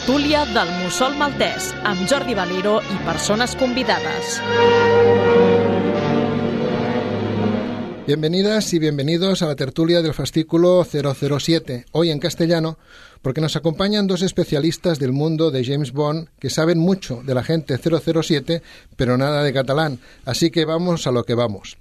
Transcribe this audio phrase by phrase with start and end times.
[0.00, 4.38] tertúlia del Mussol Maltès amb Jordi Valero i persones convidades.
[8.06, 12.78] Bienvenidas y bienvenidos a la tertulia del fascículo 007, hoy en castellano,
[13.20, 17.42] porque nos acompañan dos especialistas del mundo de James Bond que saben mucho de la
[17.42, 18.62] gente 007,
[18.96, 21.76] pero nada de catalán, así que vamos a lo que vamos.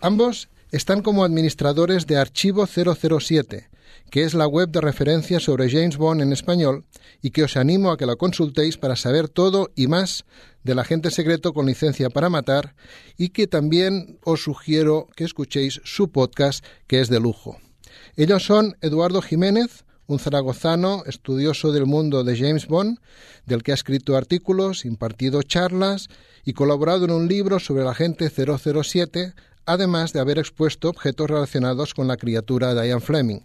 [0.00, 3.68] Ambos están como administradores de Archivo 007,
[4.12, 6.84] que es la web de referencia sobre James Bond en español
[7.22, 10.26] y que os animo a que la consultéis para saber todo y más
[10.64, 12.74] del agente secreto con licencia para matar
[13.16, 17.56] y que también os sugiero que escuchéis su podcast que es de lujo.
[18.14, 22.98] Ellos son Eduardo Jiménez, un zaragozano estudioso del mundo de James Bond,
[23.46, 26.08] del que ha escrito artículos, impartido charlas
[26.44, 29.32] y colaborado en un libro sobre el agente 007,
[29.64, 33.40] además de haber expuesto objetos relacionados con la criatura Diane Fleming.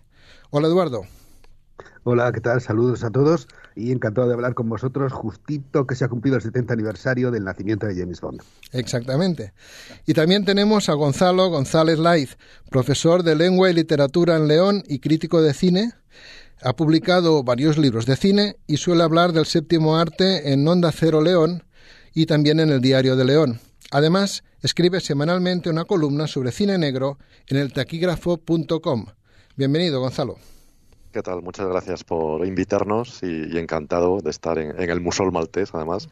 [0.50, 1.06] Hola Eduardo.
[2.04, 2.62] Hola, ¿qué tal?
[2.62, 6.42] Saludos a todos y encantado de hablar con vosotros justito que se ha cumplido el
[6.42, 8.42] 70 aniversario del nacimiento de James Bond.
[8.72, 9.52] Exactamente.
[10.06, 12.38] Y también tenemos a Gonzalo González Laiz,
[12.72, 15.92] profesor de lengua y literatura en León y crítico de cine.
[16.62, 21.20] Ha publicado varios libros de cine y suele hablar del séptimo arte en Onda Cero
[21.20, 21.66] León
[22.14, 23.60] y también en el Diario de León.
[23.92, 29.08] Además, escribe semanalmente una columna sobre cine negro en el taquígrafo.com.
[29.58, 30.38] Bienvenido, Gonzalo.
[31.12, 31.42] ¿Qué tal?
[31.42, 36.10] Muchas gracias por invitarnos y, encantado de estar en, el Musol Maltés, además,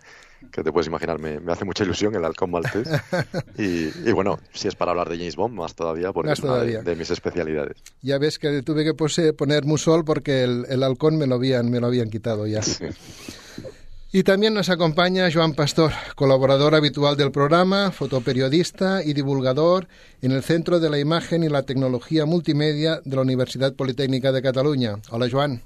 [0.51, 2.89] que te puedes imaginar, me, hace mucha ilusión el halcón maltés.
[3.59, 6.95] y, bueno, si es para hablar de James Bond, más todavía, porque es una de,
[6.95, 7.77] mis especialidades.
[8.01, 11.85] Ya ves que tuve que poner Musol porque el, halcón me lo habían, me lo
[11.85, 12.61] habían quitado ya.
[14.16, 19.89] Y también nos acompaña Joan Pastor, colaborador habitual del programa, fotoperiodista y divulgador
[20.22, 24.41] en el Centro de la Imagen y la Tecnología Multimedia de la Universidad Politécnica de
[24.41, 25.00] Cataluña.
[25.09, 25.63] Hola, Joan.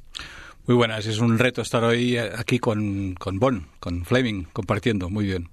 [0.65, 5.11] Muy buenas, es un reto estar hoy aquí con, con Bon, con Fleming, compartiendo.
[5.11, 5.47] Muy bien.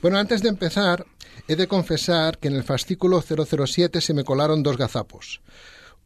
[0.00, 1.04] Bueno, antes de empezar,
[1.48, 5.40] he de confesar que en el fascículo 007 se me colaron dos gazapos.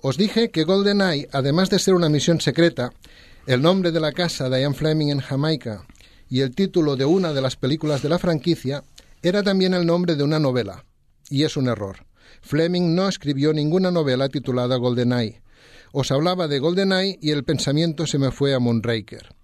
[0.01, 2.91] Os dije que GoldenEye, además de ser una misión secreta,
[3.47, 5.85] el nombre de la casa Diane Fleming en Jamaica
[6.31, 8.85] y el título de una de las películas de la franquicia
[9.21, 10.87] era también el nombre de una novela.
[11.29, 12.07] Y es un error.
[12.41, 15.43] Fleming no escribió ninguna novela titulada GoldenEye.
[15.93, 19.35] Os hablaba de GoldenEye y el pensamiento se me fue a Moonraker.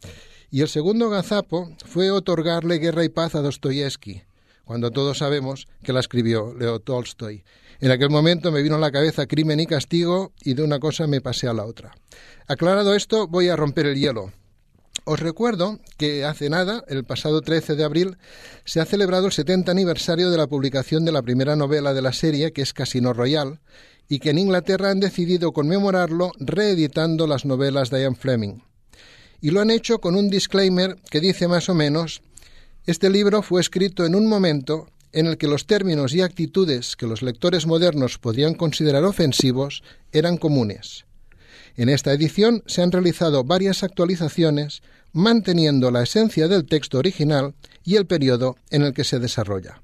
[0.51, 4.23] Y el segundo gazapo fue otorgarle Guerra y Paz a Dostoyevsky,
[4.65, 7.45] cuando todos sabemos que la escribió Leo Tolstoy.
[7.81, 11.09] En aquel momento me vino a la cabeza crimen y castigo y de una cosa
[11.09, 11.95] me pasé a la otra.
[12.47, 14.33] Aclarado esto, voy a romper el hielo.
[15.09, 18.17] Os recuerdo que hace nada, el pasado 13 de abril,
[18.65, 22.13] se ha celebrado el 70 aniversario de la publicación de la primera novela de la
[22.13, 23.61] serie, que es Casino Royal,
[24.09, 28.63] y que en Inglaterra han decidido conmemorarlo reeditando las novelas de Ian Fleming.
[29.41, 32.21] Y lo han hecho con un disclaimer que dice más o menos,
[32.85, 37.07] este libro fue escrito en un momento en el que los términos y actitudes que
[37.07, 41.07] los lectores modernos podían considerar ofensivos eran comunes.
[41.77, 44.83] En esta edición se han realizado varias actualizaciones
[45.17, 49.81] manteniendo la esencia del texto original y el periodo en el que se desarrolla.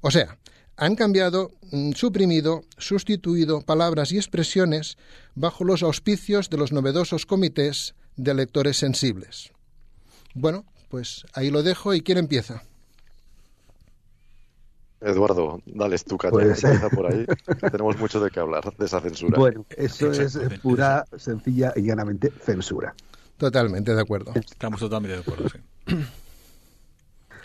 [0.00, 0.38] O sea,
[0.78, 4.96] han cambiado, mm, suprimido, sustituido palabras y expresiones
[5.34, 9.52] bajo los auspicios de los novedosos comités de lectores sensibles.
[10.34, 12.62] Bueno, pues ahí lo dejo y ¿quién empieza?
[15.02, 17.26] Eduardo, dale tu caña, pues, empieza por ahí.
[17.70, 19.38] tenemos mucho de qué hablar de esa censura.
[19.38, 22.94] Bueno, eso es pura, sencilla y llanamente censura.
[23.36, 24.32] Totalmente de acuerdo.
[24.34, 25.58] Estamos totalmente de acuerdo, sí.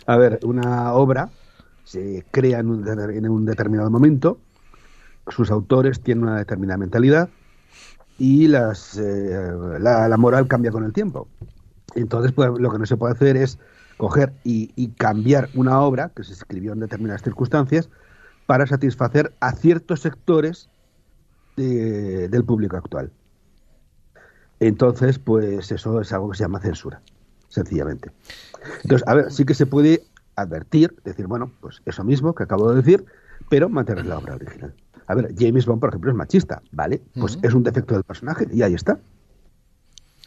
[0.06, 1.30] A ver, una obra
[1.84, 4.38] se crea en un, determinado momento,
[5.28, 7.28] sus autores tienen una determinada mentalidad
[8.18, 11.28] y las, eh, la, moral cambia con el tiempo.
[11.94, 13.58] Entonces, pues, lo que no se puede hacer es
[13.96, 17.88] coger y, cambiar una obra que se escribió en determinadas circunstancias
[18.46, 20.68] para satisfacer a ciertos sectores
[21.56, 23.12] del público actual.
[24.62, 27.00] Entonces, pues eso es algo que se llama censura,
[27.48, 28.12] sencillamente.
[28.84, 30.04] Entonces, a ver, sí que se puede
[30.36, 33.04] advertir, decir, bueno, pues eso mismo que acabo de decir,
[33.50, 34.72] pero mantener la obra original.
[35.08, 37.02] A ver, James Bond, por ejemplo, es machista, ¿vale?
[37.18, 39.00] Pues es un defecto del personaje y ahí está.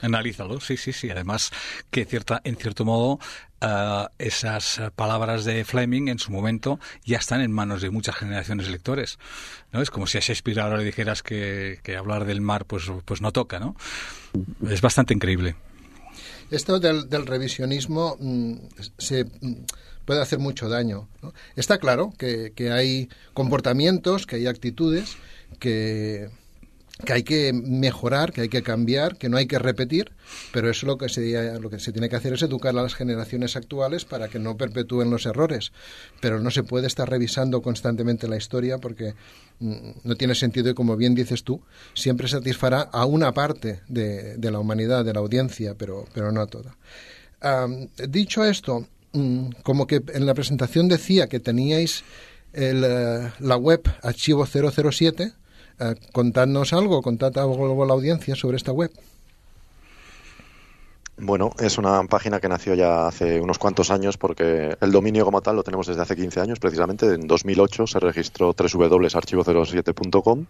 [0.01, 1.09] Analízalo, sí, sí, sí.
[1.09, 1.51] Además,
[1.89, 3.19] que cierta, en cierto modo,
[3.61, 8.65] eh, esas palabras de Fleming en su momento ya están en manos de muchas generaciones
[8.65, 9.17] de lectores.
[9.71, 9.81] ¿no?
[9.81, 13.31] Es como si a Shakespeare ahora le dijeras que, hablar del mar pues, pues no
[13.31, 13.75] toca, ¿no?
[14.69, 15.55] Es bastante increíble.
[16.51, 18.55] Esto del, revisionismo mm,
[18.97, 19.65] se mm,
[20.03, 21.07] puede hacer mucho daño.
[21.55, 25.17] Está claro que, que hay comportamientos, que hay actitudes
[25.59, 26.29] que
[27.03, 30.13] que hay que mejorar, que hay que cambiar, que no hay que repetir,
[30.53, 32.95] pero eso lo que se, lo que se tiene que hacer es educar a las
[32.95, 35.73] generaciones actuales para que no perpetúen los errores.
[36.21, 39.13] Pero no se puede estar revisando constantemente la historia porque
[39.59, 41.61] mm, no tiene sentido y como bien dices tú,
[41.93, 46.47] siempre satisfará a una parte de, la humanidad, de la audiencia, pero, pero no a
[46.47, 46.77] toda.
[48.07, 52.05] dicho esto, mm, como que en la presentación decía que teníais
[52.53, 55.33] eh, la web archivo 007,
[55.79, 58.91] eh, contadnos algo, contad algo a la audiencia sobre esta web.
[61.17, 65.41] Bueno, es una página que nació ya hace unos cuantos años porque el dominio como
[65.41, 70.45] tal lo tenemos desde hace 15 años, precisamente en 2008 se registró www.archivo07.com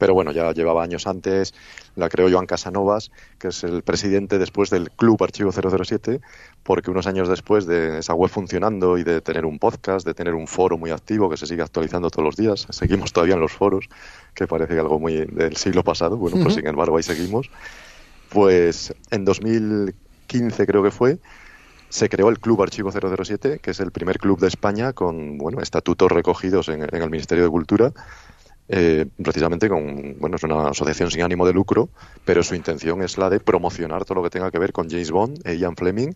[0.00, 1.52] pero bueno, ya llevaba años antes,
[1.94, 6.22] la creó Joan Casanovas, que es el presidente después del Club Archivo 007,
[6.62, 10.32] porque unos años después de esa web funcionando y de tener un podcast, de tener
[10.32, 13.52] un foro muy activo que se sigue actualizando todos los días, seguimos todavía en los
[13.52, 13.90] foros,
[14.34, 17.50] que parece algo muy del siglo pasado, bueno, pues sin embargo ahí seguimos,
[18.30, 21.18] pues en 2015 creo que fue,
[21.90, 25.60] se creó el Club Archivo 007, que es el primer club de España con bueno,
[25.60, 27.92] estatutos recogidos en, en el Ministerio de Cultura
[28.72, 31.88] eh, precisamente con, bueno, es una asociación sin ánimo de lucro,
[32.24, 35.10] pero su intención es la de promocionar todo lo que tenga que ver con James
[35.10, 36.12] Bond e Ian Fleming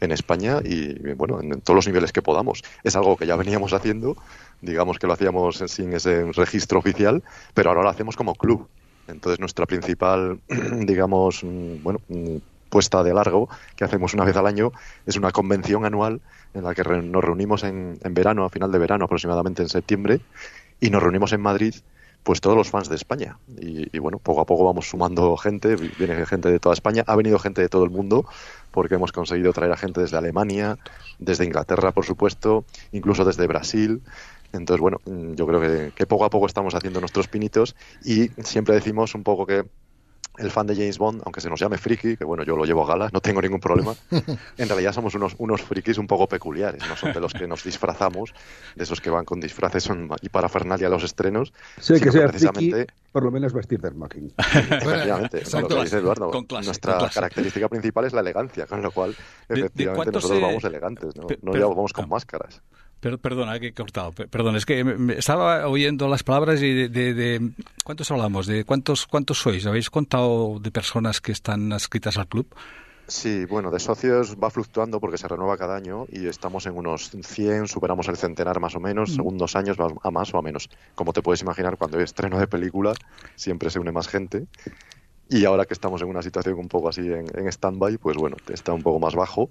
[0.00, 2.64] en España y, bueno, en todos los niveles que podamos.
[2.82, 4.16] Es algo que ya veníamos haciendo,
[4.60, 7.22] digamos que lo hacíamos sin ese registro oficial,
[7.54, 8.66] pero ahora lo hacemos como club.
[9.06, 10.40] Entonces nuestra principal,
[10.80, 12.38] digamos, mm, bueno, mm,
[12.68, 14.72] puesta de largo que hacemos una vez al año
[15.06, 16.20] es una convención anual
[16.52, 20.20] en la que nos reunimos en, en verano, a final de verano aproximadamente en septiembre,
[20.80, 21.74] y nos reunimos en Madrid
[22.22, 23.38] pues todos los fans de España.
[23.58, 27.38] Y, bueno, poco a poco vamos sumando gente, viene gente de toda España, ha venido
[27.38, 28.24] gente de todo el mundo,
[28.70, 30.78] porque hemos conseguido traer a gente desde Alemania,
[31.18, 34.02] desde Inglaterra, por supuesto, incluso desde Brasil.
[34.52, 34.98] Entonces, bueno,
[35.34, 37.74] yo creo que, que poco a poco estamos haciendo nuestros pinitos
[38.04, 39.64] y siempre decimos un poco que
[40.38, 42.84] el fan de James Bond, aunque se nos llame friki, que bueno, yo lo llevo
[42.84, 43.94] a gala, no tengo ningún problema,
[44.56, 47.64] en realidad somos unos, unos frikis un poco peculiares, no son de los que nos
[47.64, 48.34] disfrazamos,
[48.74, 51.52] de esos que van con disfraces son, y parafernalia a los estrenos.
[51.78, 52.86] Sí, que sea precisamente...
[53.12, 54.32] por lo menos vestir de smoking.
[54.38, 56.30] Efectivamente, lo que dice Eduardo,
[56.64, 59.14] nuestra característica principal es la elegancia, con lo cual,
[59.48, 62.08] efectivamente, nosotros vamos elegantes, no, no vamos con ah.
[63.02, 64.12] Máscaras perdona, que he cortado.
[64.12, 64.84] Perdón, es que
[65.16, 67.50] estaba oyendo las palabras y de,
[67.84, 68.46] ¿Cuántos hablamos?
[68.46, 69.66] ¿De cuántos, cuántos sois?
[69.66, 72.46] ¿Habéis contado de personas que están adscritas al club?
[73.08, 77.10] Sí, bueno, de socios va fluctuando porque se renueva cada año y estamos en unos
[77.10, 79.14] 100, superamos el centenar más o menos, mm.
[79.16, 80.70] según dos años va a más o a menos.
[80.94, 82.94] Como te puedes imaginar, cuando hay estreno de película
[83.34, 84.46] siempre se une más gente
[85.28, 88.36] y ahora que estamos en una situación un poco así en, en stand-by, pues bueno,
[88.48, 89.50] está un poco más bajo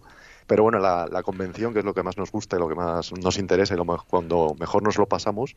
[0.51, 2.75] pero bueno, la, la, convención, que es lo que más nos gusta y lo que
[2.75, 5.56] más nos interesa y lo, cuando mejor nos lo pasamos,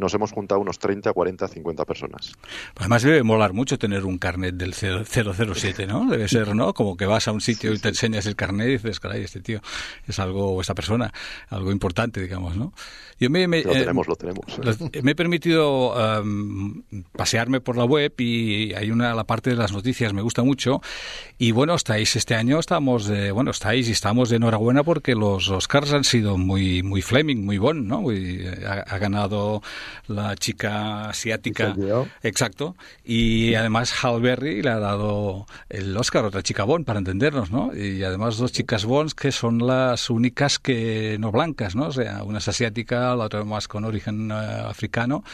[0.00, 2.32] nos hemos juntado unos 30, 40, 50 personas.
[2.76, 6.06] Además debe molar mucho tener un carnet del 007, ¿no?
[6.10, 6.74] Debe ser, ¿no?
[6.74, 9.40] Como que vas a un sitio y te enseñas el carnet y dices, caray, este
[9.40, 9.60] tío
[10.06, 11.12] es algo, o esta persona,
[11.48, 12.72] algo importante, digamos, ¿no?
[13.20, 14.46] Yo me, lo eh, tenemos, lo tenemos.
[15.02, 15.94] Me he permitido
[17.12, 20.80] pasearme por la web y hay una, la parte de las noticias me gusta mucho
[21.36, 25.50] y bueno, estáis este año, estamos, de, bueno, estáis y estamos de enhorabuena porque los
[25.50, 28.10] Oscars han sido muy, muy Fleming, muy bon, ¿no?
[28.10, 29.62] Y ha, ha ganado
[30.06, 31.74] la chica asiática.
[32.22, 32.76] Exacto.
[33.04, 37.50] Y además Hal Berry le ha dado el Oscar a otra chica Bond, para entendernos,
[37.50, 37.74] ¿no?
[37.74, 41.88] Y además dos chicas Bonds que son las únicas que no blancas, ¿no?
[41.88, 45.24] O sea, una es asiática, la otra más con origen eh, africano.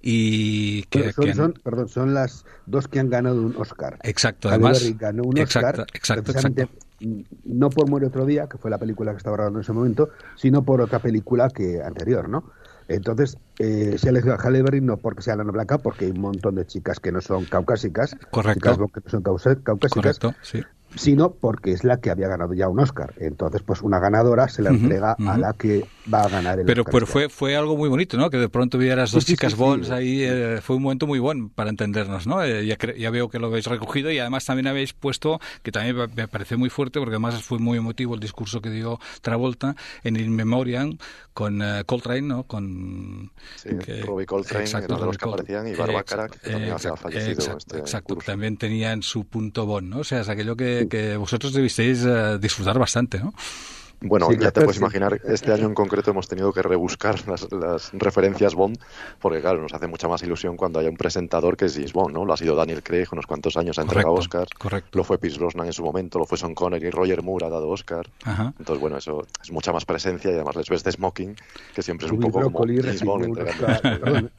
[0.00, 3.98] Y que, son, perdón, son las dos que han ganado un Oscar.
[4.02, 4.82] Exacto, además.
[4.82, 5.86] Berry ganó un Oscar.
[5.92, 6.68] Exacto, exacto,
[7.00, 10.08] No por Muere otro día, que fue la película que estaba grabando en ese momento,
[10.36, 12.44] sino por otra película que anterior, ¿no?
[12.88, 16.12] Entonces, eh, se ha elegido a Halle Berry no porque sea la blanca, porque hay
[16.12, 18.60] un montón de chicas que no son caucásicas, Correcto.
[18.60, 20.62] chicas que no son caucásicas, Correcto, sí
[20.94, 23.14] sino porque es la que había ganado ya un Oscar.
[23.18, 26.82] Entonces, pues una ganadora se la entrega a la que va a ganar el pero,
[26.82, 26.92] Oscar.
[26.92, 28.30] Pero fue, fue algo muy bonito, ¿no?
[28.30, 31.70] Que de pronto vieras dos chicas Bonds ahí, eh, fue un momento muy bueno para
[31.70, 32.42] entendernos, ¿no?
[32.42, 35.96] Eh, ya, ya, veo que lo habéis recogido y además también habéis puesto, que también
[36.14, 40.16] me parece muy fuerte, porque además fue muy emotivo el discurso que dio Travolta en
[40.16, 40.96] In Memoriam
[41.32, 42.44] con uh, Coltrane, ¿no?
[42.44, 43.30] Con...
[43.56, 43.68] Sí,
[44.06, 47.78] Robbie Coltrane, exacto, de los que aparecían, y Barbara que también había fallecido exacto, este
[47.78, 48.16] exacto.
[48.24, 49.98] también tenía en su punto Bond, ¿no?
[49.98, 53.32] O sea, es aquello que, que vosotros debisteis uh, disfrutar bastante, ¿no?
[54.00, 58.54] Bueno, ya te puedes imaginar, este año en concreto hemos tenido que rebuscar las, referencias
[58.54, 58.78] Bond,
[59.20, 62.14] porque claro, nos hace mucha más ilusión cuando haya un presentador que es James Bond,
[62.14, 62.24] ¿no?
[62.24, 64.48] Lo ha sido Daniel Craig, unos cuantos años ha entregado Oscar.
[64.58, 64.98] Correcto.
[64.98, 67.68] Lo fue Pierce Brosnan en su momento, lo fue Sean Connery, Roger Moore ha dado
[67.68, 68.10] Oscar.
[68.58, 71.36] Entonces, bueno, eso es mucha más presencia y además les ves de smoking,
[71.74, 73.36] que siempre es un poco como James Bond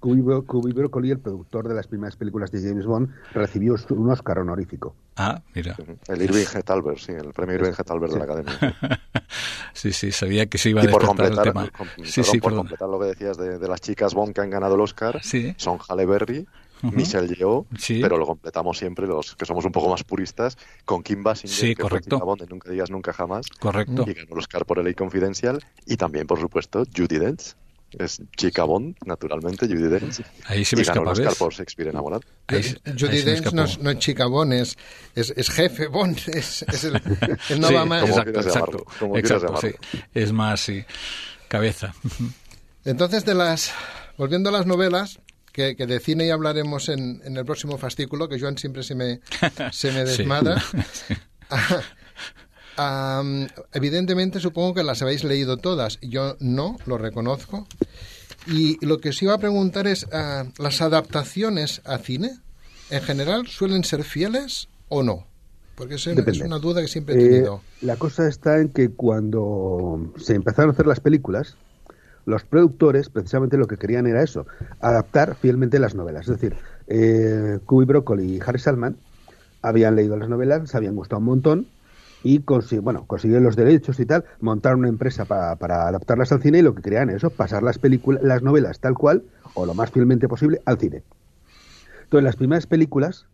[0.00, 4.94] Cuby Broccoli, el productor de las primeras películas de James Bond, recibió un Oscar honorífico.
[5.16, 5.76] Ah, mira.
[6.08, 6.64] El Irving G.
[6.64, 7.84] Talbert, sí, el premio Irving G.
[7.84, 9.00] Talbert de la Academia.
[9.72, 12.04] sí, sí, sabía que se iba a y por completar completar, el tema.
[12.04, 14.74] sí, sí, por completar lo que decías de, de, las chicas Bond que han ganado
[14.74, 15.54] el Oscar, sí.
[15.56, 16.92] son Halle Berry, uh -huh.
[16.92, 18.00] Michelle Yeoh, sí.
[18.02, 21.74] pero lo completamos siempre los que somos un poco más puristas con Kim Basinger, sí,
[21.76, 22.18] que correcto.
[22.18, 24.04] fue Bond de Nunca digas nunca jamás, correcto.
[24.08, 27.54] y ganó el Oscar por LA Confidencial, y también, por supuesto, Judy Dench,
[27.98, 30.22] es chica Bond, naturalmente, Judy Dench.
[30.46, 31.38] Ahí se me y ganó escapa, el Oscar ¿ves?
[31.38, 32.22] por Shakespeare enamorado.
[32.48, 32.62] Ahí,
[32.98, 33.84] Judy ahí Dench no, es- escapó.
[33.84, 34.76] no es chica Bond, es,
[35.14, 36.96] es, es jefe Bond, es, es el,
[37.50, 38.00] el no Sí, va más.
[38.02, 39.68] como exacto, exacto, llamarlo, exacto, sí.
[40.14, 40.84] Es más, sí,
[41.48, 41.94] cabeza.
[42.84, 43.72] Entonces, de las,
[44.18, 45.20] volviendo a las novelas,
[45.52, 48.94] que, que de cine ya hablaremos en, en el próximo fascículo, que Joan siempre se
[48.94, 49.20] me,
[49.72, 50.24] se me Sí.
[52.76, 55.98] Am, evidentemente, supongo que las habéis leído todas.
[56.00, 57.66] Yo no, lo reconozco.
[58.46, 62.30] Y lo que os iba a preguntar es, ah, ¿las adaptaciones a cine,
[62.90, 65.26] en general, suelen ser fieles o no?
[65.76, 67.60] Porque eso es una duda que siempre he Eh, tenido.
[67.80, 71.56] la cosa está en que cuando se empezaron a hacer las películas,
[72.26, 74.46] los productores precisamente lo que querían era eso,
[74.80, 76.28] adaptar fielmente las novelas.
[76.28, 76.54] Es decir,
[76.86, 78.96] eh, Cuby Broccoli y Harry Salman
[79.62, 81.66] habían leído las novelas, les habían gustado un montón
[82.24, 86.42] y consi- bueno, consiguieron los derechos y tal, montaron una empresa pa- para adaptarlas al
[86.42, 89.22] cine y lo que querían era eso, pasar las películas, las novelas tal cual
[89.54, 91.02] o lo más fielmente posible al cine.
[92.04, 93.26] Entonces las primeras películas,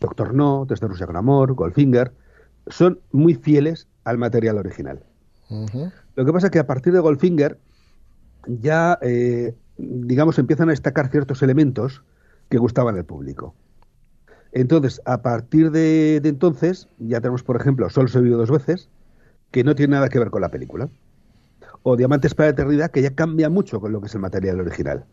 [0.00, 2.12] Doctor No, Desde Rusia con Amor, Goldfinger,
[2.66, 5.00] son muy fieles al material original.
[6.16, 7.58] Lo que pasa es que a partir de Goldfinger
[8.46, 12.02] ya, eh, digamos, empiezan a destacar ciertos elementos
[12.48, 13.54] que gustaban al público.
[14.54, 18.88] Entonces, a partir de, de entonces, ya tenemos, por ejemplo, Sol se vio dos veces,
[19.50, 20.88] que no tiene nada que ver con la película.
[21.82, 24.60] O Diamantes para la Eternidad, que ya cambia mucho con lo que es el material
[24.60, 25.04] original.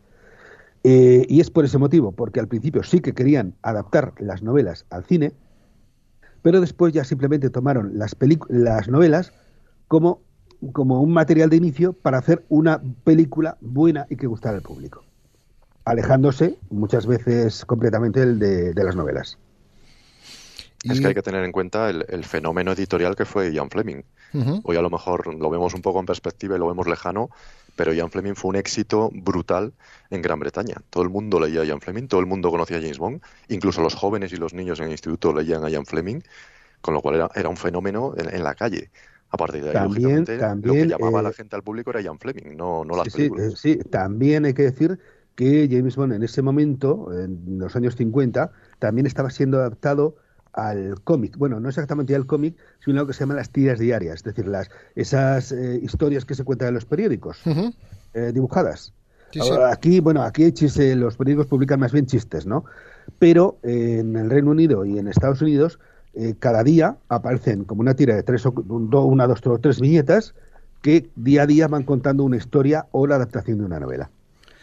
[0.84, 4.86] Eh, y es por ese motivo, porque al principio sí que querían adaptar las novelas
[4.90, 5.32] al cine,
[6.42, 8.16] pero después ya simplemente tomaron las,
[8.50, 9.32] las novelas
[9.88, 10.22] como,
[10.72, 15.04] como un material de inicio para hacer una película buena y que gustara al público,
[15.86, 19.38] alejándose muchas veces completamente el de, de las novelas.
[20.84, 24.02] Es que hay que tener en cuenta el, el fenómeno editorial que fue Ian Fleming.
[24.64, 27.30] Hoy a lo mejor lo vemos un poco en perspectiva y lo vemos lejano,
[27.76, 29.74] pero Ian Fleming fue un éxito brutal
[30.10, 30.76] en Gran Bretaña.
[30.90, 33.82] Todo el mundo leía a Ian Fleming, todo el mundo conocía a James Bond, incluso
[33.82, 36.22] los jóvenes y los niños en el instituto leían a Ian Fleming,
[36.80, 38.90] con lo cual era, era un fenómeno en, en la calle.
[39.32, 41.64] A partir de ahí, También- lógicamente, lo que también, llamaba a la eh, gente al
[41.64, 43.54] público era Ian Fleming, no, no las Sí, sí, películas.
[43.54, 44.98] eh, sí, también hay que decir
[45.36, 50.16] que James Bond en ese momento, en los años 50, también estaba siendo adaptado
[50.54, 51.38] al cómic.
[51.38, 54.48] Bueno, no exactamente al cómic, sino lo que se llaman las tiras diarias, es decir,
[54.48, 57.40] las, esas eh, historias que se cuentan en los periódicos,
[58.14, 58.94] eh, dibujadas.
[59.32, 59.40] Sí,
[59.72, 62.66] Aquí, bueno, aquí hay chiste- los periódicos publican más bien chistes, ¿no?
[63.18, 65.80] Pero eh, en el Reino Unido y en Estados Unidos,
[66.40, 70.36] cada día aparecen como una tira de tres o do- una, dos o tres viñetas
[70.82, 74.10] que día a día van contando una historia o la adaptación de una novela.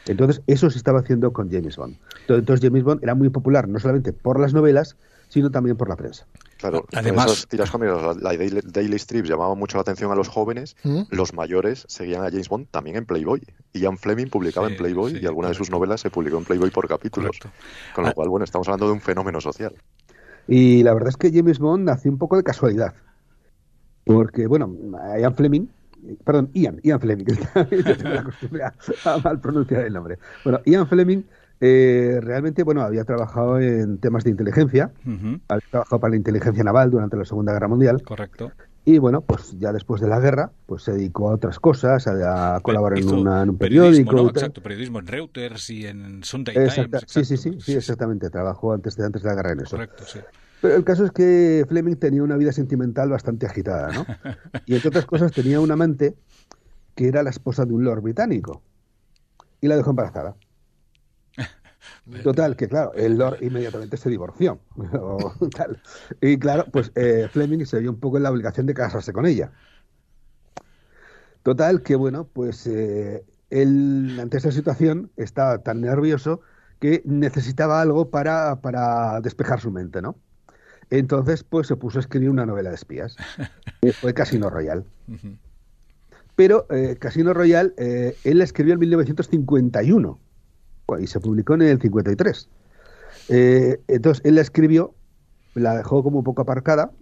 [0.08, 1.94] Entonces, eso se estaba haciendo con James Bond.
[2.20, 4.96] Entonces, entonces, James Bond era muy popular no solamente por las novelas,
[5.28, 6.26] sino también por la prensa.
[6.56, 10.14] Claro, Además- esas tiras cómicas, la, la Daily, Daily Strips llamaba mucho la atención a
[10.14, 11.02] los jóvenes, ¿Mm?
[11.10, 13.42] los mayores seguían a James Bond también en Playboy.
[13.74, 16.44] Ian Fleming publicaba Sí, en Playboy sí, y alguna de sus novelas se publicó en
[16.44, 17.38] Playboy por capítulos.
[17.38, 17.50] Correcto.
[17.94, 18.14] Con lo Ah.
[18.14, 19.74] cual, bueno, estamos hablando de un fenómeno social.
[20.48, 22.94] Y la verdad es que James Bond nació un poco de casualidad.
[24.04, 24.74] Porque, bueno,
[25.20, 25.66] Ian Fleming,
[26.24, 27.24] perdón, Ian, Ian Fleming,
[27.86, 28.74] yo tengo la costumbre a,
[29.04, 30.18] a mal pronunciar el nombre.
[30.44, 31.22] Bueno, Ian Fleming
[31.60, 36.62] eh, realmente, bueno, había trabajado en temas de inteligencia, Ujú, había trabajado para la inteligencia
[36.64, 38.52] naval durante la Segunda Guerra Mundial Correcto.
[38.84, 42.56] y, bueno, pues ya después de la guerra, pues se dedicó a otras cosas, a,
[42.56, 44.28] a colaborar en, una- en un periódico.
[44.28, 47.04] Exacto, periodismo en Reuters y en Sunday Exacta- Times.
[47.08, 48.30] sí, sí, sí, sí, exactamente.
[48.30, 49.76] Trabajó antes de, antes de la guerra en eso.
[49.76, 50.20] Correcto, sí.
[50.60, 54.06] Pero el caso es que Fleming tenía una vida sentimental bastante agitada, ¿no?
[54.66, 56.16] Y entre otras cosas tenía un amante
[56.94, 58.62] que era la esposa de un lord británico.
[59.60, 60.34] Y la dejó embarazada.
[62.24, 64.58] Total, que claro, el lord inmediatamente se divorció.
[65.00, 65.80] o tal.
[66.20, 69.26] Y claro, pues eh, Fleming se vio un poco en la obligación de casarse con
[69.26, 69.52] ella.
[71.44, 76.40] Total, que bueno, pues eh, él ante esa situación estaba tan nervioso
[76.80, 80.16] que necesitaba algo para, para despejar su mente, ¿no?
[80.90, 83.16] Entonces, pues se puso a escribir una novela de espías.
[83.82, 84.84] que fue Casino Royale.
[85.08, 85.36] Ujú.
[86.34, 90.20] Pero eh, Casino Royale, eh, él la escribió en 1951
[91.00, 92.48] y se publicó en el 53.
[93.28, 94.94] Eh, entonces, él la escribió,
[95.54, 96.92] la dejó como un poco aparcada,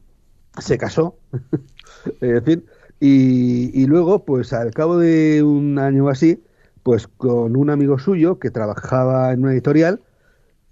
[0.59, 1.19] se casó,
[2.21, 2.65] en fin,
[2.99, 6.43] y, y luego, pues al cabo de un año o así,
[6.83, 10.01] pues con un amigo suyo que trabajaba en una editorial,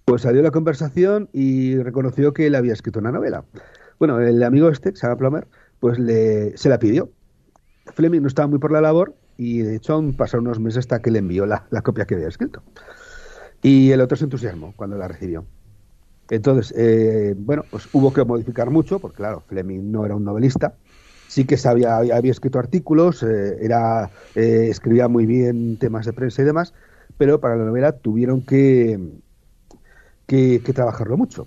[0.04, 3.44] pues salió la conversación y reconoció que él había escrito una novela.
[3.98, 5.46] Bueno, el amigo este, Sarah Plummer,
[5.80, 7.10] pues le, se la pidió.
[7.94, 11.10] Fleming no estaba muy por la labor y de hecho pasaron unos meses hasta que
[11.10, 12.62] le envió la, la copia que había escrito.
[13.62, 15.44] Y el otro se entusiasmó cuando la recibió.
[16.30, 20.74] Entonces, eh, bueno, pues hubo que modificar mucho, porque claro, Fleming no era un novelista,
[21.28, 26.42] sí que sabía, había escrito artículos, eh, era, eh, escribía muy bien temas de prensa
[26.42, 26.72] y demás,
[27.18, 28.98] pero para la novela tuvieron que,
[30.26, 31.46] que, trabajarlo mucho.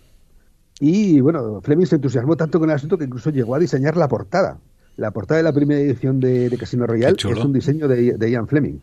[0.79, 4.07] Y bueno, Fleming se entusiasmó tanto con el asunto que incluso llegó a diseñar la
[4.07, 4.59] portada.
[4.95, 8.79] La portada de la primera edición de, Casino Royale es un diseño de, Ian Fleming.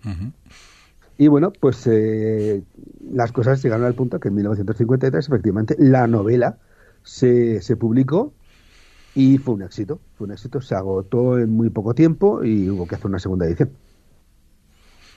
[1.16, 2.62] Y bueno, pues eh,
[3.12, 6.58] las cosas llegaron al punto que en 1953 efectivamente la novela
[7.04, 8.32] se, se publicó
[9.14, 10.00] y fue un éxito.
[10.16, 13.46] Fue un éxito, se agotó en muy poco tiempo y hubo que hacer una segunda
[13.46, 13.70] edición.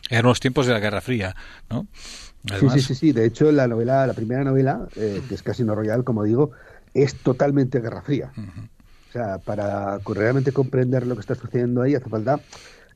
[0.09, 1.35] Eran los tiempos de la Guerra Fría,
[1.69, 1.87] ¿no?
[2.59, 3.11] Sí, sí, sí, sí.
[3.11, 6.51] De hecho, la novela, la primera novela, eh, que es Casino Royal, como digo,
[6.93, 8.31] es totalmente Guerra Fría.
[9.09, 12.39] O sea, para realmente comprender lo que está sucediendo ahí hace falta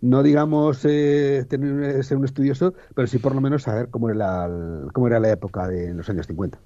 [0.01, 4.17] no digamos eh, tener, ser un estudioso, pero sí por lo menos saber cómo era
[4.17, 6.57] la, cómo era la época de los años 50.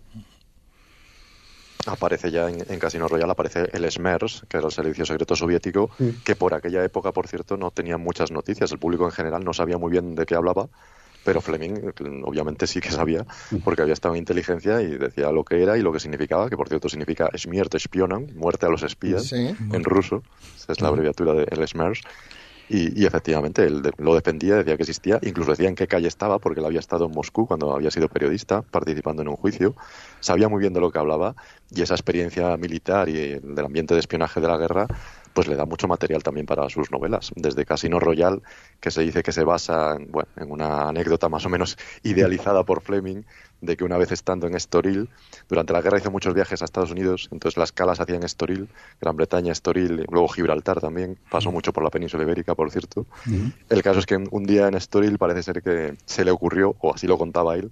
[1.86, 5.90] Aparece ya en, Casino Royale, aparece el SMERS, que era el servicio secreto soviético,
[6.24, 8.72] que por aquella época, por cierto, no tenía muchas noticias.
[8.72, 10.68] El público en general no sabía muy bien de qué hablaba,
[11.26, 11.92] pero Fleming
[12.24, 13.26] obviamente sí que sabía,
[13.64, 16.56] porque había estado en inteligencia y decía lo que era y lo que significaba, que
[16.56, 20.24] por cierto significa Smiert Spionan, muerte a los espías, en ruso.
[20.56, 22.02] Esa es la abreviatura del SMERS.
[22.68, 26.60] Y, efectivamente, él lo defendía, decía que existía, incluso decía en qué calle estaba, porque
[26.60, 29.76] él había estado en Moscú cuando había sido periodista, participando en un juicio,
[30.20, 31.36] sabía muy bien de lo que hablaba,
[31.70, 34.88] y esa experiencia militar y del ambiente de espionaje de la guerra,
[35.36, 37.32] pues le da mucho material también para sus novelas.
[37.36, 38.42] Desde Casino Royal,
[38.80, 42.64] que se dice que se basa en, bueno, en una anécdota más o menos idealizada
[42.64, 43.24] por Fleming,
[43.66, 45.10] de que una vez estando en Estoril,
[45.50, 48.70] durante la guerra hizo muchos viajes a Estados Unidos, entonces las calas hacían Estoril,
[49.02, 53.06] Gran Bretaña, Estoril, luego Gibraltar también, pasó mucho por la península ibérica, por cierto.
[53.70, 56.94] El caso es que un día en Estoril parece ser que se le ocurrió, o
[56.94, 57.72] así lo contaba él,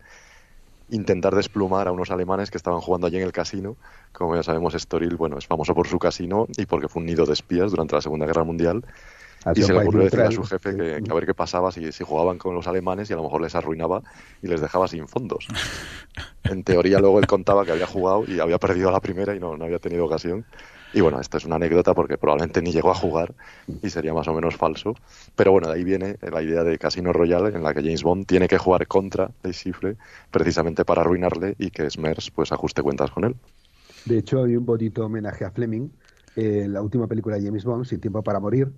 [0.90, 3.76] intentar desplumar a unos alemanes que estaban jugando allí en el casino.
[4.12, 7.26] Como ya sabemos, Estoril bueno, es famoso por su casino y porque fue un nido
[7.26, 8.84] de espías durante la Segunda Guerra Mundial
[9.56, 12.04] y se le ocurrió decir a su jefe que, a ver qué pasaba si, si,
[12.04, 14.02] jugaban con los alemanes y a lo mejor les arruinaba
[14.42, 15.48] y les dejaba sin fondos.
[16.44, 19.40] En teoría luego él contaba que había jugado y había perdido a la primera y
[19.40, 20.46] no, no había tenido ocasión.
[20.94, 23.34] Y bueno, esto es una anécdota porque probablemente ni llegó a jugar
[23.82, 24.94] y sería más o menos falso.
[25.36, 28.28] Pero bueno, de ahí viene la idea de Casino Royale en la que James Bond
[28.28, 29.98] tiene que jugar contra el Cifre
[30.30, 33.36] precisamente para arruinarle y que Smers pues ajuste cuentas con él.
[34.06, 35.90] De hecho, hay un bonito homenaje a Fleming
[36.36, 38.72] en la última película de James Bond, Sin tiempo para morir,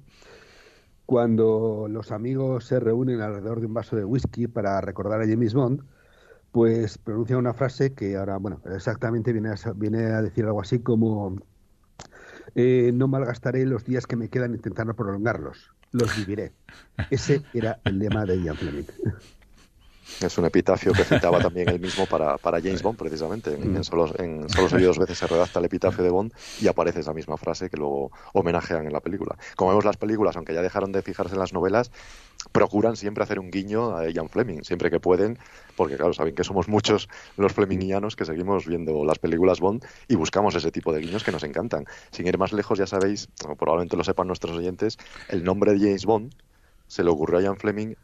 [1.06, 5.54] cuando los amigos se reúnen alrededor de un vaso de whisky para recordar a James
[5.54, 5.82] Bond,
[6.52, 10.80] pues pronuncia una frase que ahora, bueno, exactamente viene a, viene a decir algo así
[10.80, 11.38] como
[12.56, 16.54] eh, no malgastaré los días que me quedan intentando prolongarlos, los viviré.
[17.10, 18.86] Ese era el lema de Ian Fleming.
[20.22, 23.54] Es un epitafio que citaba también él mismo para, para James Bond, precisamente.
[23.54, 27.00] En, solo, en solo se dos veces se redacta el epitafio de Bond y aparece
[27.00, 29.36] esa misma frase que luego homenajean en la película.
[29.56, 31.92] Como vemos las películas, aunque ya dejaron de fijarse en las novelas,
[32.52, 35.40] procuran siempre hacer un guiño a Ian Fleming, siempre que pueden,
[35.76, 40.16] porque claro, saben que somos muchos los flemingianos que seguimos viendo las películas Bond y
[40.16, 41.86] buscamos ese tipo de guiños que nos encantan.
[42.12, 44.98] Sin ir más lejos, ya sabéis, o probablemente lo sepan nuestros oyentes,
[45.30, 46.34] el nombre de James Bond
[46.88, 47.96] se le ocurrió a Ian Fleming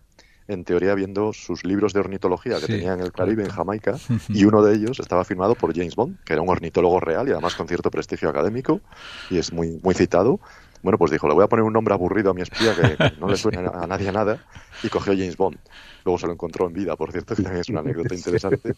[0.52, 3.96] en teoría viendo sus libros de ornitología que tenía en el Caribe, en Jamaica,
[4.30, 7.32] y uno de ellos estaba firmado por James Bond, que era un ornitólogo real y
[7.32, 8.82] además con cierto prestigio académico,
[9.30, 10.40] y es muy, muy citado.
[10.84, 13.28] Bueno, pues dijo, le voy a poner un nombre aburrido a mi espía que no
[13.28, 14.44] le suena a nadie nada,
[14.82, 15.58] y cogió James Bond.
[16.04, 18.74] Luego se lo encontró en vida, por cierto, que también es una anécdota interesante.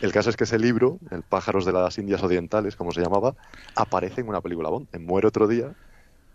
[0.00, 3.34] El caso es que ese libro, El pájaros de las Indias Orientales, como se llamaba,
[3.74, 4.86] aparece en una película Bond.
[4.92, 5.74] En Muere otro día,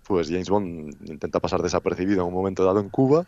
[0.05, 3.25] pues James Bond intenta pasar desapercibido en un momento dado en Cuba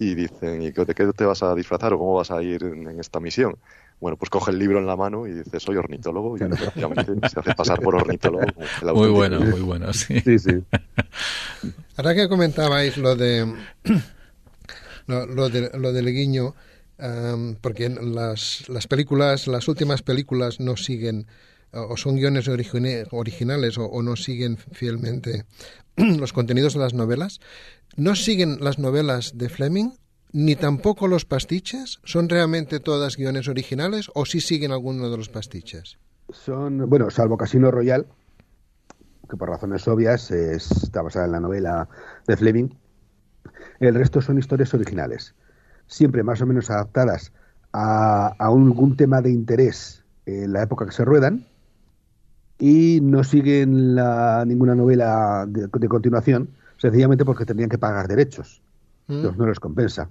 [0.00, 2.98] y dicen, ¿y de qué te vas a disfrazar o cómo vas a ir en,
[2.98, 3.56] esta misión?
[4.00, 7.38] Bueno, pues coge el libro en la mano y dice, soy ornitólogo, y efectivamente se
[7.38, 8.46] hace pasar por ornitólogo.
[8.94, 10.18] Muy bueno, muy bueno, sí.
[10.22, 10.52] sí, sí.
[11.98, 13.46] Ahora que comentabais lo de
[15.06, 16.54] lo, de, lo del guiño,
[17.60, 21.26] porque las, las películas, las últimas películas no siguen
[21.72, 25.44] o son guiones originales o, o, no siguen fielmente
[25.96, 27.38] los contenidos de las novelas.
[27.96, 29.90] ¿No siguen las novelas de Fleming?
[30.32, 32.00] Ni tampoco los pastiches.
[32.04, 35.98] ¿Son realmente todas guiones originales o sí siguen alguno de los pastiches?
[36.30, 38.06] Son, bueno, salvo Casino Royal,
[39.28, 41.88] que por razones obvias está basada en la novela
[42.26, 42.68] de Fleming.
[43.80, 45.34] El resto son historias originales.
[45.86, 47.32] siempre más o menos adaptadas
[47.72, 51.46] a, algún tema de interés en la época que se ruedan
[52.58, 58.62] y no siguen la, ninguna novela de continuación, sencillamente porque tendrían que pagar derechos.
[59.06, 59.16] Mm.
[59.16, 60.08] Entonces no les compensa.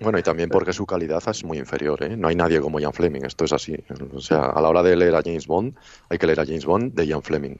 [0.00, 2.16] Bueno, y también porque su calidad es muy inferior, ¿eh?
[2.16, 3.76] No hay nadie como Ian Fleming, esto es así.
[4.14, 5.74] O sea, a la hora de leer a James Bond,
[6.08, 7.56] hay que leer a James Bond de Ian Fleming.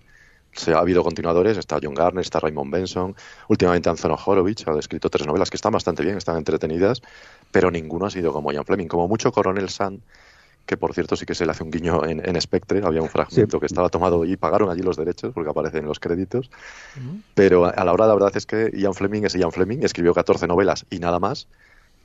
[0.53, 3.17] Se ha habido continuadores, está John Garner, está Raymond Benson,
[3.49, 7.03] últimamente Anthony Horowitz ha escrito tres novelas que están bastante bien, están entretenidas,
[7.51, 8.87] pero ninguno ha sido como Ian Fleming.
[8.87, 10.01] Como mucho Coronel Sand,
[10.69, 13.09] que por cierto sí que se le hace un guiño en, en Spectre, había un
[13.09, 13.61] fragmento Sí.
[13.61, 16.51] que estaba tomado y pagaron allí los derechos porque aparece en los créditos,
[17.35, 20.47] pero a la hora la verdad es que Ian Fleming es Ian Fleming, escribió 14
[20.47, 21.49] novelas y nada más,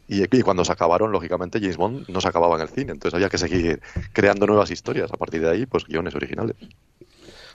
[0.07, 3.13] y, y cuando se acabaron, lógicamente, James Bond no se acababa en el cine, entonces
[3.13, 3.81] había que seguir
[4.13, 6.55] creando nuevas historias, a partir de ahí, pues guiones originales.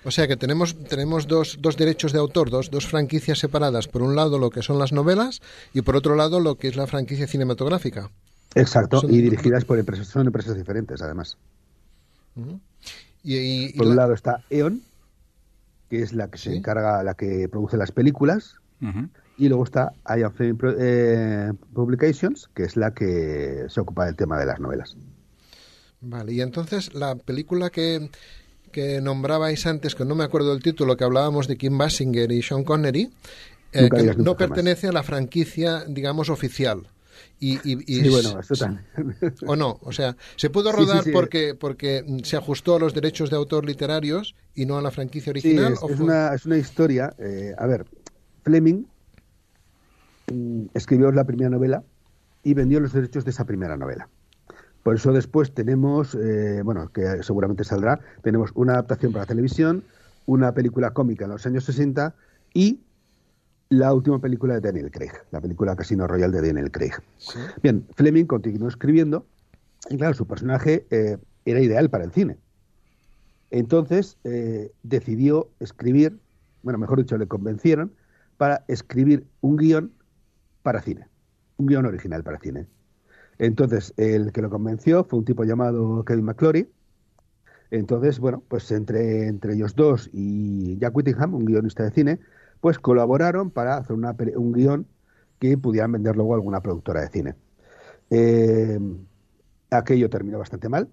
[0.04, 3.88] O sea que tenemos, tenemos dos, dos derechos de autor, dos, dos franquicias separadas.
[3.88, 5.40] Por un lado lo que son las novelas
[5.74, 8.10] y por otro lado lo que es la franquicia cinematográfica.
[8.54, 11.36] Exacto, Son- y dirigidas por empresas, son empresas diferentes además.
[13.22, 14.80] Y, y- y Por la- un lado está E.ON,
[15.90, 16.56] que es la que se Sí.
[16.56, 18.56] encarga, la que produce las películas,
[19.36, 19.92] y luego está
[20.34, 24.96] Fleming Pro- eh, Publications, que es la que se ocupa del tema de las novelas.
[26.00, 28.10] Vale, y entonces la película que,
[28.70, 32.42] que nombrabais antes, que no me acuerdo del título, que hablábamos de Kim Basinger y
[32.42, 33.10] Sean Connery,
[33.72, 36.86] eh, que no pertenece a la franquicia, digamos, oficial.
[37.40, 38.54] Y, y- y- Sí, bueno, eso
[39.46, 41.10] o no, o sea, se pudo sí, rodar sí.
[41.12, 45.30] porque porque se ajustó a los derechos de autor literarios y no a la franquicia
[45.30, 45.72] original.
[45.72, 47.14] es, ¿o es fue- una, es una historia.
[47.18, 47.86] eh, a ver,
[48.44, 48.84] Fleming
[50.30, 51.84] mm, escribió la primera novela
[52.42, 54.08] y vendió los derechos de esa primera novela.
[54.82, 59.84] Por eso después tenemos, eh, bueno, que seguramente saldrá, tenemos una adaptación para televisión,
[60.24, 62.14] una película cómica en los años 60
[62.54, 62.80] y
[63.70, 66.92] la última película de Daniel Craig, la película Casino Royale de Daniel Craig.
[67.18, 67.38] Sí.
[67.62, 69.26] Bien, Fleming continuó escribiendo
[69.90, 72.38] y claro, su personaje eh, era ideal para el cine.
[73.50, 76.18] Entonces eh, decidió escribir,
[76.62, 77.92] bueno, mejor dicho, le convencieron
[78.36, 79.92] para escribir un guion
[80.62, 81.06] para cine,
[81.56, 82.66] un guion original para cine.
[83.38, 86.68] Entonces, el que lo convenció fue un tipo llamado Kevin McClory.
[87.70, 92.20] Entonces, bueno, pues entre, entre ellos dos y Jack Whittingham, un guionista de cine,
[92.60, 94.86] pues colaboraron para hacer una, un guion
[95.38, 97.34] que pudieran vender luego a alguna productora de cine.
[98.10, 98.78] Eh,
[99.70, 100.88] aquello terminó bastante mal.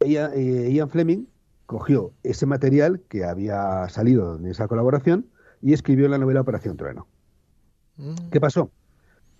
[0.00, 1.26] Ella- eh, Ian Fleming
[1.66, 5.26] cogió ese material que había salido en esa colaboración
[5.62, 7.06] y escribió la novela Operación Trueno.
[7.96, 8.14] Mm.
[8.30, 8.70] ¿Qué pasó?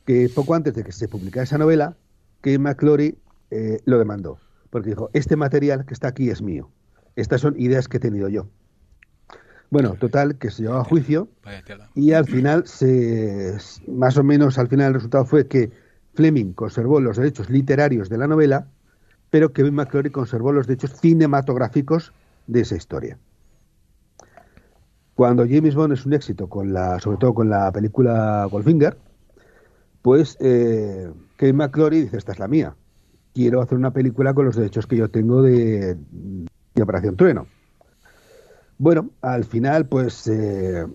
[0.05, 1.97] Que poco antes de que se publicara esa novela,
[2.43, 3.19] que McClory
[3.51, 4.39] eh, lo demandó,
[4.71, 6.71] porque dijo, este material que está aquí es mío,
[7.17, 8.49] estas son ideas que he tenido yo.
[9.71, 11.29] Bueno, total, que se llevó a juicio
[11.95, 13.57] y al final, se,
[13.87, 15.71] más o menos al final el resultado fue que
[16.15, 18.67] Fleming conservó los derechos literarios de la novela,
[19.31, 22.13] pero Kevin McClory conservó los derechos cinematográficos
[22.49, 23.17] de esa historia.
[25.15, 28.97] Cuando James Bond es un éxito, con la, sobre todo con la película Goldfinger,
[30.03, 32.75] pues eh, Kevin McClory dice, esta es la mía.
[33.35, 37.47] Quiero hacer una película con los derechos que yo tengo de, de Operación Trueno.
[38.81, 40.87] Bueno, al final, pues eh,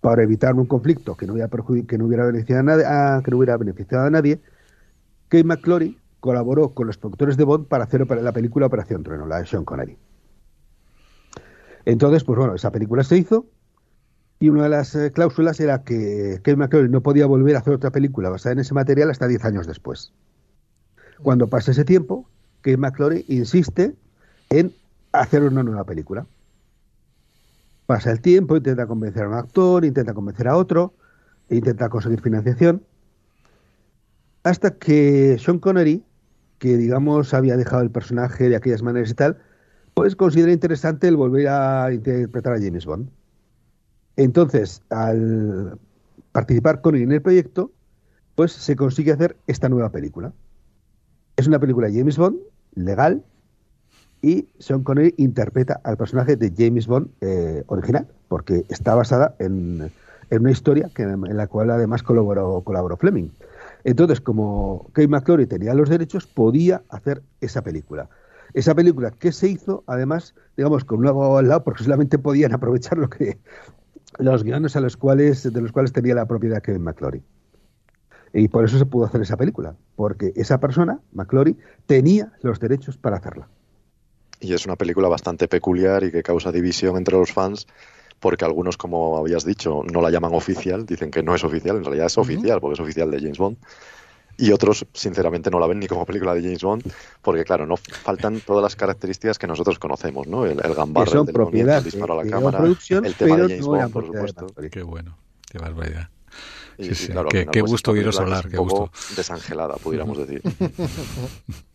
[0.00, 1.48] para evitar un conflicto que no hubiera,
[1.86, 4.40] que no hubiera beneficiado a nadie, a- que no hubiera beneficiado a nadie,
[5.28, 9.38] Kate McClory colaboró con los productores de Bond para hacer la película Operación Trueno, la
[9.40, 9.98] de Sean Connery.
[11.84, 13.46] Entonces, pues bueno, esa película se hizo
[14.40, 17.74] y una de las eh, cláusulas era que Kate McClory no podía volver a hacer
[17.74, 20.12] otra película basada en ese material hasta 10 años después.
[21.22, 22.28] Cuando pasa ese tiempo,
[22.60, 23.94] Kate McClory insiste
[24.50, 24.72] en
[25.12, 26.26] hacer una nueva película.
[27.88, 30.92] Pasa el tiempo, intenta convencer a un actor, intenta convencer a otro,
[31.48, 32.84] e intenta conseguir financiación,
[34.42, 36.04] hasta que Sean Connery,
[36.58, 39.38] que digamos había dejado el personaje de aquellas maneras y tal,
[39.94, 43.08] pues considera interesante el volver a interpretar a James Bond.
[44.16, 45.78] Entonces, al
[46.32, 47.72] participar Connery en el proyecto,
[48.34, 50.34] pues se consigue hacer esta nueva película.
[51.36, 52.36] Es una película de James Bond,
[52.74, 53.24] legal,
[54.22, 59.90] y Sean Connery interpreta al personaje de James Bond eh, original, porque está basada en,
[60.30, 63.30] una historia que, en la cual además colaboró, colaboró Fleming.
[63.84, 68.08] Entonces, como Kate McClory tenía los derechos, podía hacer esa película.
[68.54, 72.52] Esa película que se hizo, además, digamos, con un abogado al lado, porque solamente podían
[72.52, 73.38] aprovechar lo que
[74.18, 77.22] los guiones a los cuales, de los cuales tenía la propiedad Kevin McClory.
[78.32, 82.96] Y por eso se pudo hacer esa película, porque esa persona, McClory, tenía los derechos
[82.96, 83.48] para hacerla.
[84.40, 87.66] Y es una película bastante peculiar y que causa división entre los fans
[88.20, 91.84] porque algunos, como habías dicho, no la llaman oficial, dicen que no es oficial, en
[91.84, 93.56] realidad es oficial, porque es oficial de James Bond.
[94.36, 96.82] Y otros, sinceramente, no la ven ni como película de James Bond,
[97.22, 100.46] porque, claro, no faltan todas las características que nosotros conocemos, ¿no?
[100.46, 102.58] El, el gambarro, son el, demonio, el disparo a la cámara,
[103.04, 104.46] el tema de James Bond, por supuesto.
[104.70, 105.16] Qué bueno,
[105.50, 106.08] qué barbaridad.
[106.76, 107.06] Y, Sí, y sí.
[107.08, 108.90] claro, al Qué- final, qué pues, gusto oíros hablar, qué gusto.
[109.16, 110.42] Desangelada, pudiéramos decir.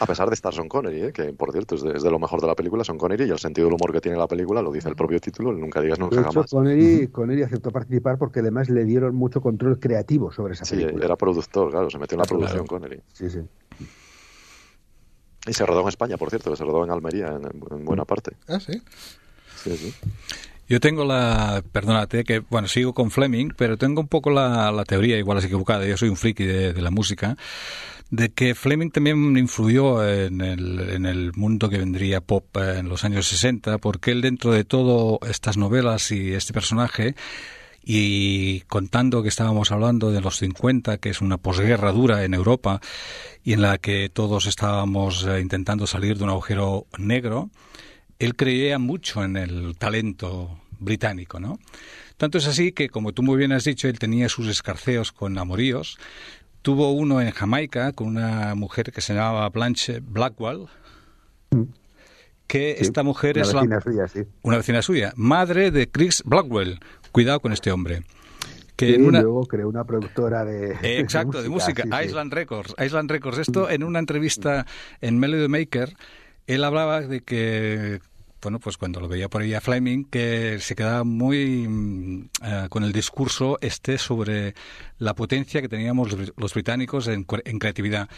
[0.00, 1.12] A pesar de estar Son Connery, ¿eh?
[1.12, 3.30] que por cierto es de, es de lo mejor de la película, Son Connery, y
[3.30, 5.80] el sentido del humor que tiene la película, lo dice el propio título, el nunca
[5.80, 6.50] digas nunca De hecho, jamás.
[6.50, 11.04] Connery, Connery aceptó participar porque además le dieron mucho control creativo sobre esa Sí, película.
[11.04, 12.38] era productor, claro, se metió en la Claro.
[12.40, 13.00] producción Connery.
[13.12, 13.40] Sí, sí.
[15.46, 17.44] Y se rodó en España, por cierto, que se rodó en Almería en,
[17.78, 18.32] en buena parte.
[18.48, 18.72] Ah, sí.
[19.62, 19.94] Sí, sí.
[20.68, 25.18] Yo tengo la, perdónate, que bueno, sigo con Fleming, pero tengo un poco la, teoría,
[25.18, 27.36] igual es equivocada, yo soy un friki de, de la música,
[28.10, 32.88] de que Fleming también influyó en el, en el mundo que vendría pop eh, en
[32.88, 37.14] los años 60, porque él dentro de todo estas novelas y este personaje,
[37.82, 42.80] y contando que estábamos hablando de los 50, que es una posguerra dura en Europa
[43.42, 47.50] y en la que todos estábamos eh, intentando salir de un agujero negro,
[48.24, 51.58] él creía mucho en el talento británico, ¿no?
[52.16, 55.36] Tanto es así que, como tú muy bien has dicho, él tenía sus escarceos con
[55.36, 55.98] amoríos.
[56.62, 60.66] Tuvo uno en Jamaica con una mujer que se llamaba Blanche Blackwell,
[62.46, 64.20] que Sí, esta mujer una es la, vecina suya, sí.
[64.42, 66.80] una vecina suya, madre de Chris Blackwell.
[67.12, 68.02] Cuidado con este hombre.
[68.76, 72.06] Que Y en una, luego creó una productora de, eh, Exacto, de música, sí.
[72.06, 73.38] Island Records, Island Records.
[73.38, 74.66] Esto en una entrevista
[75.00, 75.94] en Melody Maker,
[76.46, 78.00] él hablaba de que,
[78.44, 82.66] bueno, pues cuando lo veía por ahí a Fleming, que se quedaba muy mm, eh,
[82.70, 84.54] con el discurso este sobre
[84.98, 88.08] la potencia que teníamos los, bri- los británicos en, en creatividad.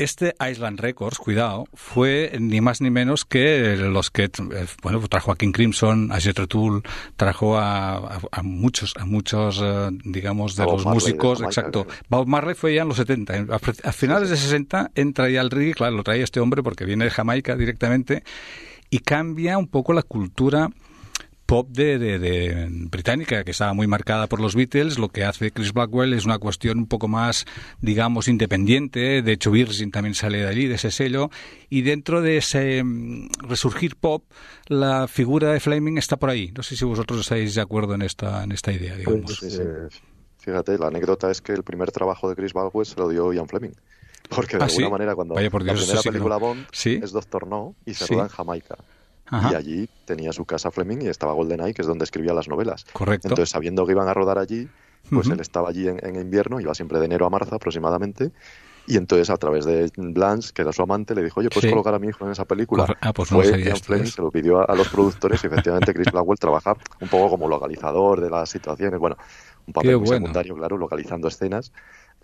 [0.00, 4.30] Este Island Records, cuidado, fue ni más ni menos que los que, eh,
[4.80, 6.84] bueno, trajo a King Crimson, a Jethro Tull,
[7.16, 11.88] trajo a, a- a muchos, a muchos, eh, digamos, de Bob los Marley músicos, exacto.
[12.08, 13.36] Bob Marley fue ya en los 70.
[13.38, 16.62] En- A, a finales de 60 entra ya el reggae, claro, lo traía este hombre
[16.62, 18.22] porque viene de Jamaica directamente
[18.90, 20.70] y cambia un poco la cultura
[21.46, 24.98] pop de, de- británica que estaba muy marcada por los Beatles.
[24.98, 27.46] Lo que hace Chris Blackwell es una cuestión un poco más
[27.80, 29.22] digamos independiente.
[29.22, 31.30] De hecho Virgin también sale de allí de ese sello.
[31.70, 34.24] Y dentro de ese mm, resurgir pop
[34.66, 36.52] la figura de Fleming está por ahí.
[36.54, 39.38] No sé si vosotros estáis de acuerdo en esta en esta idea digamos.
[39.40, 39.88] Pues, eh,
[40.36, 43.48] Fíjate, la anécdota es que el primer trabajo de Chris Baldwin se lo dio Ian
[43.48, 43.72] Fleming.
[44.28, 44.92] Porque de ¿Ah, alguna sí?
[44.92, 46.40] manera, cuando Vaya por la Dios, primera eso sí película no.
[46.40, 47.00] Bond Sí.
[47.02, 48.76] es Doctor No y se roda en Jamaica.
[49.30, 49.50] Ajá.
[49.50, 52.84] Y allí tenía su casa Fleming y estaba GoldenEye, que es donde escribía las novelas.
[52.92, 53.28] Correcto.
[53.28, 54.68] Entonces, sabiendo que iban a rodar allí,
[55.10, 55.34] pues Ujú.
[55.34, 58.32] él estaba allí en, en invierno, iba siempre de enero a marzo aproximadamente.
[58.86, 61.92] Y entonces, a través de Blanche, que era su amante, le dijo, oye, ¿puedes colocar
[61.94, 62.86] a mi hijo en esa película?
[63.02, 65.46] Ah, pues no Fue sabía Ian Fleming, se lo pidió a, a los productores y
[65.46, 68.98] efectivamente Chris Blackwell trabaja un poco como localizador de las situaciones.
[68.98, 69.16] Bueno,
[69.66, 70.20] un papel Qué muy bueno.
[70.20, 71.70] secundario, claro, localizando escenas.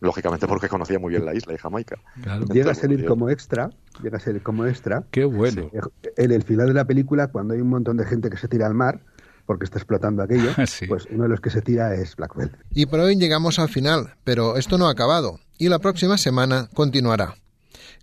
[0.04, 1.96] Lógicamente porque conocía muy bien la isla de Jamaica.
[2.22, 2.44] Claro.
[2.52, 3.70] llega a salir como extra,
[4.02, 5.04] llega a salir como extra.
[5.10, 5.70] qué bueno
[6.16, 8.66] En el final de la película, cuando hay un montón de gente que se tira
[8.66, 9.00] al mar,
[9.46, 10.86] porque está explotando aquello, Sí.
[10.86, 12.50] pues uno de los que se tira es Blackwell.
[12.70, 16.68] Y por hoy llegamos al final, pero esto no ha acabado y la próxima semana
[16.74, 17.36] continuará.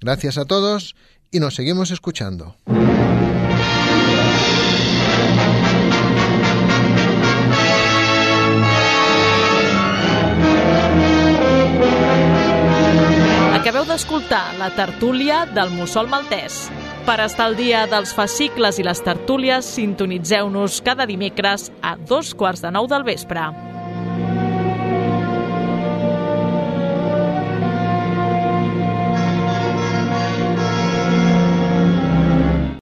[0.02, 0.96] Gracias a todos
[1.30, 2.56] y nos seguimos escuchando.
[13.82, 16.68] Acabeu d'escoltar la tertúlia del Mussol Maltès.
[17.08, 22.62] Per estar al dia dels fascicles i les tertúlies, sintonitzeu-nos cada dimecres a dos quarts
[22.62, 23.71] de nou del vespre.